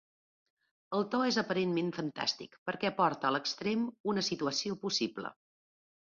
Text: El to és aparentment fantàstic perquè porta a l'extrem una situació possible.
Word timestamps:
El 0.99 1.03
to 1.09 1.17
és 1.31 1.35
aparentment 1.41 1.91
fantàstic 1.97 2.57
perquè 2.69 2.91
porta 3.01 3.29
a 3.29 3.31
l'extrem 3.35 3.83
una 4.13 4.23
situació 4.31 4.79
possible. 4.87 5.33